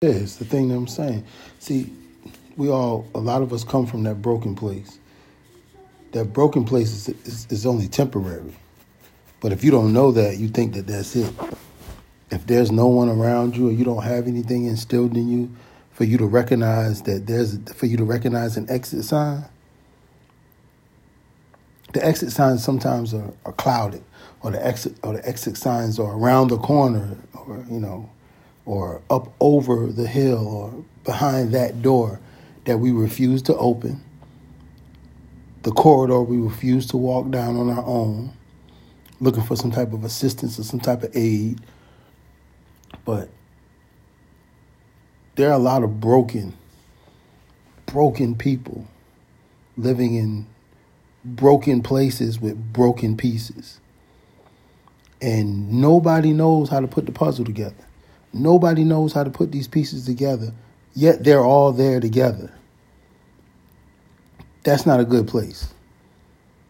It's 0.00 0.36
the 0.36 0.44
thing 0.44 0.68
that 0.68 0.76
I'm 0.76 0.86
saying. 0.86 1.24
See, 1.58 1.92
we 2.56 2.68
all, 2.68 3.08
a 3.16 3.18
lot 3.18 3.42
of 3.42 3.52
us 3.52 3.64
come 3.64 3.84
from 3.84 4.04
that 4.04 4.22
broken 4.22 4.54
place. 4.54 4.96
That 6.12 6.26
broken 6.26 6.64
place 6.64 6.92
is, 6.92 7.08
is, 7.26 7.48
is 7.50 7.66
only 7.66 7.88
temporary. 7.88 8.54
But 9.40 9.50
if 9.50 9.64
you 9.64 9.72
don't 9.72 9.92
know 9.92 10.12
that, 10.12 10.36
you 10.36 10.46
think 10.50 10.74
that 10.74 10.86
that's 10.86 11.16
it. 11.16 11.34
If 12.30 12.46
there's 12.46 12.70
no 12.70 12.86
one 12.86 13.08
around 13.08 13.56
you 13.56 13.70
or 13.70 13.72
you 13.72 13.84
don't 13.84 14.04
have 14.04 14.28
anything 14.28 14.66
instilled 14.66 15.16
in 15.16 15.28
you 15.28 15.50
for 15.90 16.04
you 16.04 16.16
to 16.18 16.26
recognize 16.26 17.02
that 17.02 17.26
there's, 17.26 17.58
for 17.72 17.86
you 17.86 17.96
to 17.96 18.04
recognize 18.04 18.56
an 18.56 18.70
exit 18.70 19.02
sign, 19.02 19.46
the 21.92 22.06
exit 22.06 22.30
signs 22.30 22.62
sometimes 22.62 23.14
are, 23.14 23.32
are 23.44 23.52
clouded 23.54 24.04
or 24.42 24.52
the 24.52 24.64
exit 24.64 24.94
or 25.02 25.14
the 25.14 25.28
exit 25.28 25.56
signs 25.56 25.98
are 25.98 26.16
around 26.16 26.50
the 26.50 26.58
corner 26.58 27.16
or 27.34 27.64
you 27.68 27.80
know 27.80 28.08
or 28.68 29.02
up 29.10 29.32
over 29.40 29.86
the 29.86 30.06
hill 30.06 30.46
or 30.46 30.84
behind 31.04 31.52
that 31.52 31.80
door 31.82 32.20
that 32.64 32.78
we 32.78 32.92
refuse 32.92 33.42
to 33.42 33.56
open 33.56 34.02
the 35.62 35.70
corridor 35.72 36.20
we 36.20 36.36
refuse 36.36 36.86
to 36.86 36.96
walk 36.96 37.30
down 37.30 37.56
on 37.56 37.70
our 37.70 37.84
own 37.84 38.32
looking 39.20 39.42
for 39.42 39.56
some 39.56 39.70
type 39.70 39.92
of 39.92 40.04
assistance 40.04 40.58
or 40.58 40.62
some 40.62 40.80
type 40.80 41.02
of 41.02 41.16
aid 41.16 41.60
but 43.04 43.28
there 45.36 45.48
are 45.48 45.54
a 45.54 45.58
lot 45.58 45.82
of 45.82 46.00
broken 46.00 46.54
broken 47.86 48.34
people 48.34 48.86
living 49.76 50.14
in 50.14 50.46
broken 51.24 51.82
places 51.82 52.40
with 52.40 52.72
broken 52.72 53.16
pieces. 53.16 53.80
And 55.20 55.72
nobody 55.72 56.32
knows 56.32 56.68
how 56.68 56.80
to 56.80 56.86
put 56.86 57.06
the 57.06 57.12
puzzle 57.12 57.44
together. 57.44 57.74
Nobody 58.32 58.84
knows 58.84 59.12
how 59.12 59.24
to 59.24 59.30
put 59.30 59.52
these 59.52 59.68
pieces 59.68 60.04
together, 60.04 60.52
yet 60.94 61.24
they're 61.24 61.44
all 61.44 61.72
there 61.72 62.00
together. 62.00 62.52
That's 64.64 64.86
not 64.86 65.00
a 65.00 65.04
good 65.04 65.26
place. 65.26 65.72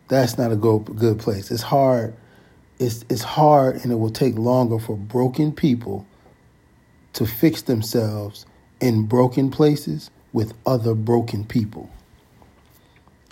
That's 0.08 0.38
not 0.38 0.52
a 0.52 0.56
go, 0.56 0.78
good 0.78 1.18
place. 1.18 1.50
It's 1.50 1.62
hard. 1.62 2.14
It's, 2.78 3.04
it's 3.08 3.22
hard 3.22 3.82
and 3.82 3.92
it 3.92 3.96
will 3.96 4.10
take 4.10 4.36
longer 4.36 4.78
for 4.78 4.96
broken 4.96 5.52
people 5.52 6.06
to 7.14 7.26
fix 7.26 7.62
themselves 7.62 8.46
in 8.80 9.06
broken 9.06 9.50
places 9.50 10.10
with 10.32 10.54
other 10.64 10.94
broken 10.94 11.44
people. 11.44 11.90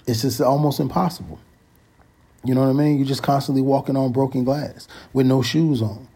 It's 0.07 0.23
just 0.23 0.41
almost 0.41 0.81
impossible. 0.81 1.39
You 2.45 2.55
know 2.55 2.63
what 2.63 2.71
I 2.71 2.73
mean? 2.73 2.99
You're 2.99 3.07
just 3.07 3.23
constantly 3.23 3.63
walking 3.63 3.97
on 3.97 4.13
broken 4.13 4.45
glass 4.45 4.89
with 5.13 5.27
no 5.27 5.43
shoes 5.43 5.83
on. 5.83 6.09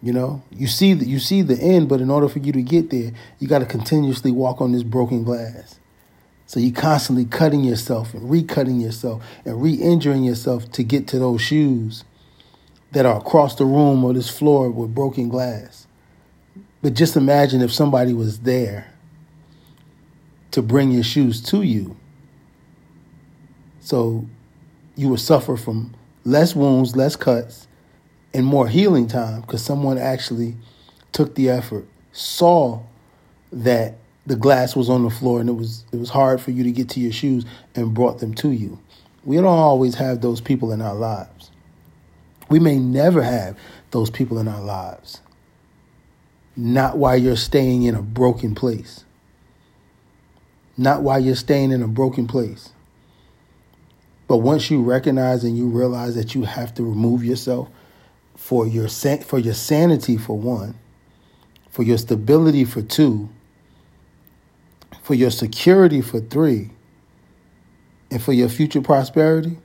You 0.00 0.12
know, 0.12 0.42
you 0.50 0.68
see 0.68 0.94
the, 0.94 1.04
you 1.04 1.18
see 1.18 1.42
the 1.42 1.58
end, 1.58 1.88
but 1.88 2.00
in 2.00 2.10
order 2.10 2.28
for 2.28 2.38
you 2.38 2.52
to 2.52 2.62
get 2.62 2.90
there, 2.90 3.12
you 3.40 3.48
got 3.48 3.58
to 3.58 3.66
continuously 3.66 4.30
walk 4.30 4.60
on 4.60 4.72
this 4.72 4.84
broken 4.84 5.24
glass. 5.24 5.80
So 6.46 6.60
you're 6.60 6.74
constantly 6.74 7.24
cutting 7.24 7.64
yourself 7.64 8.14
and 8.14 8.30
recutting 8.30 8.80
yourself 8.80 9.22
and 9.44 9.60
re-injuring 9.60 10.24
yourself 10.24 10.70
to 10.72 10.82
get 10.82 11.06
to 11.08 11.18
those 11.18 11.42
shoes 11.42 12.04
that 12.92 13.04
are 13.04 13.18
across 13.18 13.56
the 13.56 13.66
room 13.66 14.02
or 14.02 14.14
this 14.14 14.30
floor 14.30 14.70
with 14.70 14.94
broken 14.94 15.28
glass. 15.28 15.86
But 16.80 16.94
just 16.94 17.16
imagine 17.16 17.60
if 17.60 17.72
somebody 17.72 18.14
was 18.14 18.40
there 18.40 18.94
to 20.52 20.62
bring 20.62 20.90
your 20.90 21.02
shoes 21.02 21.42
to 21.42 21.62
you 21.62 21.96
so 23.80 24.26
you 24.96 25.08
would 25.08 25.20
suffer 25.20 25.56
from 25.56 25.94
less 26.24 26.54
wounds, 26.56 26.96
less 26.96 27.16
cuts, 27.16 27.67
and 28.34 28.44
more 28.44 28.68
healing 28.68 29.06
time 29.06 29.40
because 29.40 29.62
someone 29.62 29.98
actually 29.98 30.54
took 31.12 31.34
the 31.34 31.48
effort, 31.50 31.86
saw 32.12 32.82
that 33.52 33.96
the 34.26 34.36
glass 34.36 34.76
was 34.76 34.90
on 34.90 35.04
the 35.04 35.10
floor 35.10 35.40
and 35.40 35.48
it 35.48 35.54
was 35.54 35.84
it 35.92 35.96
was 35.96 36.10
hard 36.10 36.40
for 36.40 36.50
you 36.50 36.62
to 36.64 36.70
get 36.70 36.90
to 36.90 37.00
your 37.00 37.12
shoes 37.12 37.44
and 37.74 37.94
brought 37.94 38.18
them 38.18 38.34
to 38.34 38.50
you. 38.50 38.78
We 39.24 39.36
don't 39.36 39.46
always 39.46 39.94
have 39.96 40.20
those 40.20 40.40
people 40.40 40.72
in 40.72 40.80
our 40.80 40.94
lives. 40.94 41.50
We 42.48 42.60
may 42.60 42.78
never 42.78 43.22
have 43.22 43.58
those 43.90 44.10
people 44.10 44.38
in 44.38 44.48
our 44.48 44.62
lives. 44.62 45.20
Not 46.56 46.98
while 46.98 47.16
you're 47.16 47.36
staying 47.36 47.84
in 47.84 47.94
a 47.94 48.02
broken 48.02 48.54
place. 48.54 49.04
Not 50.76 51.02
while 51.02 51.20
you're 51.20 51.34
staying 51.34 51.72
in 51.72 51.82
a 51.82 51.88
broken 51.88 52.26
place. 52.26 52.70
But 54.26 54.38
once 54.38 54.70
you 54.70 54.82
recognize 54.82 55.42
and 55.44 55.56
you 55.56 55.66
realize 55.66 56.14
that 56.14 56.34
you 56.34 56.44
have 56.44 56.74
to 56.74 56.82
remove 56.82 57.24
yourself 57.24 57.68
for 58.38 58.66
your 58.66 58.88
for 58.88 59.38
your 59.38 59.52
sanity 59.52 60.16
for 60.16 60.38
one, 60.38 60.74
for 61.68 61.82
your 61.82 61.98
stability 61.98 62.64
for 62.64 62.80
two, 62.80 63.28
for 65.02 65.12
your 65.12 65.30
security 65.30 66.00
for 66.00 66.20
three, 66.20 66.70
and 68.10 68.22
for 68.22 68.32
your 68.32 68.48
future 68.48 68.80
prosperity, 68.80 69.58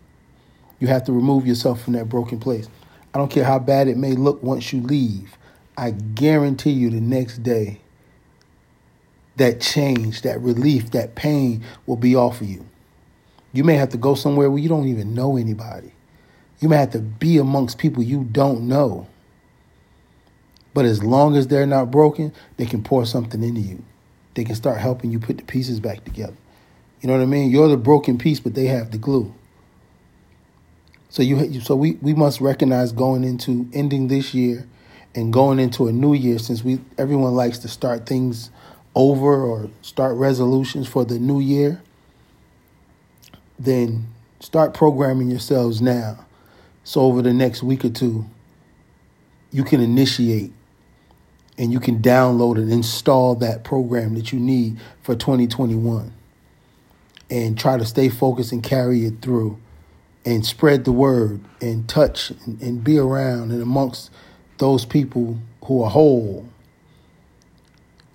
you 0.80 0.88
have 0.88 1.06
to 1.06 1.14
remove 1.14 1.46
yourself 1.46 1.82
from 1.82 1.94
that 1.94 2.10
broken 2.10 2.40
place. 2.40 2.68
I 3.14 3.20
don't 3.20 3.32
care 3.32 3.46
how 3.46 3.60
bad 3.60 3.88
it 3.88 3.96
may 3.96 4.14
look 4.14 4.42
once 4.42 4.74
you 4.74 4.82
leave. 4.82 5.38
I 5.78 5.92
guarantee 5.92 6.72
you 6.72 6.90
the 6.90 7.00
next 7.00 7.44
day 7.44 7.80
that 9.38 9.62
change, 9.62 10.24
that 10.24 10.42
relief, 10.42 10.92
that 10.92 11.16
pain 11.16 11.64
will 11.86 11.96
be 11.96 12.16
off 12.16 12.42
of 12.42 12.48
you. 12.48 12.66
You 13.54 13.64
may 13.64 13.76
have 13.76 13.90
to 13.90 13.98
go 13.98 14.16
somewhere 14.16 14.50
where 14.50 14.60
you 14.60 14.68
don't 14.68 14.88
even 14.88 15.14
know 15.14 15.38
anybody. 15.38 15.94
You 16.63 16.69
may 16.69 16.78
have 16.78 16.91
to 16.91 17.00
be 17.00 17.40
amongst 17.40 17.78
people 17.78 18.01
you 18.01 18.24
don't 18.24 18.69
know. 18.69 19.06
But 20.74 20.85
as 20.85 21.03
long 21.03 21.35
as 21.35 21.47
they're 21.47 21.66
not 21.66 21.91
broken, 21.91 22.31
they 22.56 22.66
can 22.66 22.81
pour 22.81 23.06
something 23.06 23.44
into 23.44 23.59
you. 23.59 23.84
They 24.35 24.46
can 24.46 24.56
start 24.56 24.78
helping 24.79 25.12
you 25.12 25.19
put 25.19 25.38
the 25.38 25.44
pieces 25.44 25.81
back 25.81 26.06
together. 26.06 26.38
You 27.01 27.07
know 27.07 27.18
what 27.18 27.22
I 27.22 27.25
mean? 27.25 27.51
You're 27.51 27.68
the 27.68 27.75
broken 27.75 28.18
piece, 28.18 28.40
but 28.40 28.53
they 28.53 28.68
have 28.68 28.91
the 28.91 28.97
glue. 28.97 29.35
So 31.09 31.22
you 31.22 31.59
so 31.59 31.75
we, 31.75 31.97
we 32.01 32.13
must 32.13 32.40
recognize 32.40 32.94
going 32.94 33.25
into 33.25 33.69
ending 33.74 34.07
this 34.07 34.34
year 34.34 34.66
and 35.13 35.34
going 35.34 35.59
into 35.59 35.90
a 35.90 35.91
new 35.91 36.13
year 36.13 36.40
since 36.40 36.63
we 36.63 36.80
everyone 36.97 37.35
likes 37.35 37.57
to 37.59 37.68
start 37.68 38.06
things 38.06 38.51
over 38.95 39.44
or 39.44 39.69
start 39.81 40.16
resolutions 40.16 40.88
for 40.88 41.03
the 41.03 41.19
new 41.19 41.41
year 41.41 41.81
then 43.59 44.07
start 44.40 44.74
programming 44.74 45.30
yourselves 45.30 45.81
now. 45.81 46.25
So 46.84 47.02
over 47.02 47.22
the 47.22 47.34
next 47.34 47.64
week 47.64 47.86
or 47.86 47.90
two, 47.90 48.26
you 49.52 49.64
can 49.64 49.82
initiate 49.82 50.52
and 51.58 51.72
you 51.72 51.80
can 51.80 52.00
download 52.02 52.58
and 52.58 52.72
install 52.72 53.36
that 53.36 53.64
program 53.64 54.16
that 54.16 54.34
you 54.34 54.40
need 54.40 54.80
for 55.02 55.16
2021 55.16 56.12
and 57.30 57.58
try 57.58 57.78
to 57.78 57.86
stay 57.86 58.10
focused 58.10 58.52
and 58.52 58.64
carry 58.64 59.06
it 59.06 59.22
through 59.22 59.60
and 60.26 60.46
spread 60.46 60.86
the 60.86 60.92
word 60.92 61.42
and 61.62 61.88
touch 61.88 62.32
and, 62.46 62.62
and 62.62 62.84
be 62.84 62.98
around 62.98 63.52
and 63.52 63.62
amongst 63.62 64.10
those 64.58 64.86
people 64.86 65.38
who 65.66 65.84
are 65.84 65.90
whole 65.90 66.48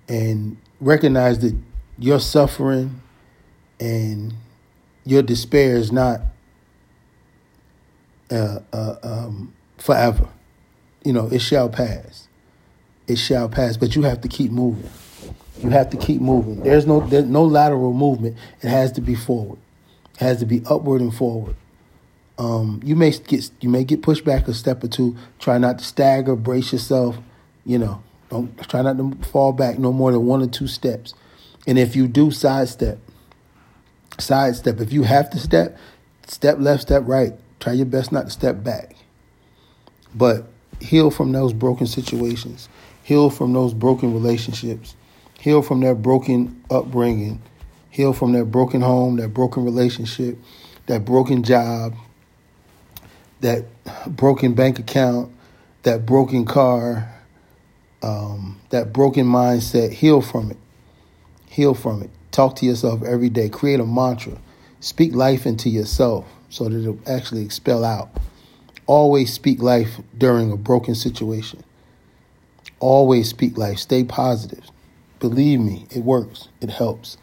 and 0.07 0.57
recognize 0.81 1.39
that 1.39 1.55
your 1.97 2.19
suffering 2.19 3.01
and 3.79 4.33
your 5.05 5.21
despair 5.21 5.75
is 5.75 5.91
not 5.91 6.21
uh, 8.31 8.59
uh, 8.73 8.95
um, 9.03 9.53
forever. 9.77 10.27
You 11.03 11.13
know, 11.13 11.27
it 11.27 11.39
shall 11.39 11.69
pass. 11.69 12.27
It 13.07 13.17
shall 13.17 13.49
pass, 13.49 13.77
but 13.77 13.95
you 13.95 14.03
have 14.03 14.21
to 14.21 14.27
keep 14.27 14.51
moving. 14.51 14.89
You 15.61 15.69
have 15.71 15.89
to 15.89 15.97
keep 15.97 16.21
moving. 16.21 16.61
There's 16.63 16.85
no 16.85 17.01
there's 17.01 17.25
no 17.25 17.43
lateral 17.43 17.93
movement. 17.93 18.37
It 18.61 18.69
has 18.69 18.91
to 18.93 19.01
be 19.01 19.15
forward. 19.15 19.59
It 20.13 20.19
has 20.19 20.39
to 20.39 20.45
be 20.45 20.61
upward 20.69 21.01
and 21.01 21.13
forward. 21.13 21.55
Um, 22.37 22.79
you 22.83 22.95
may 22.95 23.11
get 23.11 23.51
you 23.59 23.69
may 23.69 23.83
get 23.83 24.01
pushed 24.01 24.23
back 24.23 24.47
a 24.47 24.53
step 24.53 24.83
or 24.83 24.87
two. 24.87 25.17
Try 25.39 25.57
not 25.57 25.79
to 25.79 25.85
stagger. 25.85 26.35
Brace 26.35 26.71
yourself. 26.71 27.17
You 27.65 27.79
know, 27.79 28.03
don't 28.29 28.57
try 28.69 28.81
not 28.81 28.97
to 28.97 29.15
fall 29.27 29.51
back 29.51 29.77
no 29.79 29.91
more 29.91 30.11
than 30.11 30.25
one 30.25 30.41
or 30.41 30.47
two 30.47 30.67
steps. 30.67 31.13
And 31.67 31.77
if 31.77 31.95
you 31.95 32.07
do 32.07 32.31
sidestep, 32.31 32.99
sidestep. 34.17 34.79
If 34.79 34.93
you 34.93 35.03
have 35.03 35.29
to 35.31 35.39
step, 35.39 35.77
step 36.27 36.57
left, 36.59 36.83
step 36.83 37.03
right. 37.05 37.33
Try 37.59 37.73
your 37.73 37.85
best 37.85 38.11
not 38.11 38.25
to 38.25 38.29
step 38.31 38.63
back. 38.63 38.95
But 40.15 40.47
heal 40.79 41.11
from 41.11 41.31
those 41.31 41.53
broken 41.53 41.87
situations, 41.87 42.69
heal 43.03 43.29
from 43.29 43.53
those 43.53 43.73
broken 43.73 44.13
relationships, 44.13 44.95
heal 45.39 45.61
from 45.61 45.81
that 45.81 46.01
broken 46.01 46.63
upbringing, 46.71 47.41
heal 47.89 48.13
from 48.13 48.31
that 48.33 48.45
broken 48.45 48.81
home, 48.81 49.17
that 49.17 49.29
broken 49.29 49.65
relationship, 49.65 50.37
that 50.87 51.05
broken 51.05 51.43
job, 51.43 51.95
that 53.41 53.65
broken 54.07 54.53
bank 54.53 54.79
account, 54.79 55.31
that 55.83 56.05
broken 56.05 56.45
car, 56.45 57.13
um, 58.01 58.59
that 58.69 58.93
broken 58.93 59.25
mindset. 59.25 59.91
Heal 59.91 60.21
from 60.21 60.51
it. 60.51 60.57
Heal 61.49 61.73
from 61.73 62.03
it. 62.03 62.09
Talk 62.31 62.55
to 62.57 62.65
yourself 62.65 63.03
every 63.03 63.29
day. 63.29 63.49
Create 63.49 63.79
a 63.79 63.85
mantra. 63.85 64.37
Speak 64.79 65.13
life 65.13 65.45
into 65.45 65.69
yourself 65.69 66.25
so 66.49 66.67
that 66.67 66.79
it'll 66.79 66.99
actually 67.07 67.43
expel 67.43 67.85
out. 67.85 68.09
Always 68.85 69.31
speak 69.31 69.61
life 69.61 69.99
during 70.17 70.51
a 70.51 70.57
broken 70.57 70.95
situation. 70.95 71.63
Always 72.79 73.29
speak 73.29 73.57
life. 73.57 73.77
Stay 73.77 74.03
positive. 74.03 74.63
Believe 75.19 75.59
me, 75.59 75.85
it 75.91 76.03
works. 76.03 76.47
It 76.61 76.69
helps. 76.69 77.17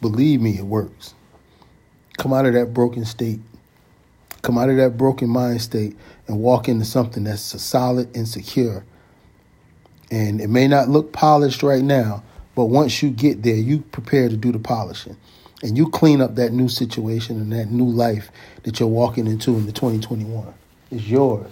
Believe 0.00 0.40
me, 0.40 0.58
it 0.58 0.64
works. 0.64 1.14
Come 2.18 2.32
out 2.32 2.46
of 2.46 2.52
that 2.54 2.74
broken 2.74 3.04
state. 3.04 3.40
Come 4.42 4.58
out 4.58 4.70
of 4.70 4.76
that 4.76 4.96
broken 4.96 5.28
mind 5.28 5.62
state 5.62 5.96
and 6.26 6.40
walk 6.40 6.68
into 6.68 6.84
something 6.84 7.24
that's 7.24 7.60
solid 7.62 8.14
and 8.16 8.26
secure. 8.26 8.84
And 10.10 10.40
it 10.40 10.48
may 10.48 10.68
not 10.68 10.88
look 10.88 11.12
polished 11.12 11.62
right 11.62 11.82
now, 11.82 12.22
but 12.54 12.66
once 12.66 13.02
you 13.02 13.10
get 13.10 13.42
there, 13.42 13.56
you 13.56 13.80
prepare 13.80 14.28
to 14.28 14.36
do 14.36 14.52
the 14.52 14.58
polishing. 14.58 15.16
And 15.62 15.76
you 15.76 15.90
clean 15.90 16.20
up 16.20 16.36
that 16.36 16.52
new 16.52 16.68
situation 16.68 17.36
and 17.36 17.52
that 17.52 17.70
new 17.70 17.88
life 17.88 18.30
that 18.62 18.78
you're 18.78 18.88
walking 18.88 19.26
into 19.26 19.56
in 19.56 19.66
the 19.66 19.72
2021. 19.72 20.54
It's 20.90 21.06
yours. 21.06 21.50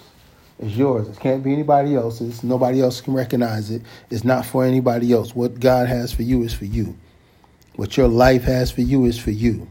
It's 0.58 0.76
yours. 0.76 1.08
It 1.08 1.18
can't 1.18 1.42
be 1.42 1.52
anybody 1.52 1.96
else's. 1.96 2.42
Nobody 2.42 2.80
else 2.80 3.00
can 3.00 3.14
recognize 3.14 3.70
it. 3.70 3.82
It's 4.10 4.24
not 4.24 4.46
for 4.46 4.64
anybody 4.64 5.12
else. 5.12 5.34
What 5.34 5.60
God 5.60 5.88
has 5.88 6.12
for 6.12 6.22
you 6.22 6.42
is 6.42 6.54
for 6.54 6.64
you. 6.64 6.96
What 7.74 7.96
your 7.96 8.08
life 8.08 8.44
has 8.44 8.70
for 8.70 8.80
you 8.80 9.04
is 9.04 9.18
for 9.18 9.32
you. 9.32 9.68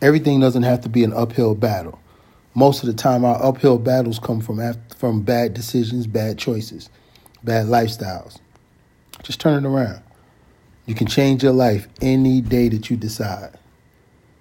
Everything 0.00 0.40
doesn't 0.40 0.62
have 0.62 0.80
to 0.82 0.88
be 0.88 1.04
an 1.04 1.12
uphill 1.12 1.54
battle. 1.54 1.98
Most 2.54 2.82
of 2.82 2.86
the 2.86 2.94
time, 2.94 3.24
our 3.24 3.42
uphill 3.42 3.78
battles 3.78 4.18
come 4.18 4.40
from 4.40 4.60
after, 4.60 4.94
from 4.94 5.22
bad 5.22 5.54
decisions, 5.54 6.06
bad 6.06 6.38
choices, 6.38 6.88
bad 7.42 7.66
lifestyles. 7.66 8.38
Just 9.22 9.40
turn 9.40 9.64
it 9.64 9.68
around. 9.68 10.03
You 10.86 10.94
can 10.94 11.06
change 11.06 11.42
your 11.42 11.52
life 11.52 11.88
any 12.00 12.40
day 12.40 12.68
that 12.68 12.90
you 12.90 12.96
decide. 12.96 13.58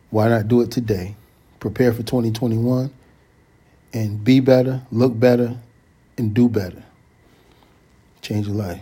Why 0.10 0.28
not 0.28 0.48
do 0.48 0.62
it 0.62 0.72
today? 0.72 1.16
Prepare 1.60 1.94
for 1.94 2.04
2021 2.04 2.92
and 3.94 4.24
be 4.24 4.40
better, 4.40 4.82
look 4.92 5.18
better, 5.18 5.58
and 6.18 6.34
do 6.34 6.50
better. 6.50 6.84
Change 8.22 8.48
your 8.48 8.56
life. 8.56 8.82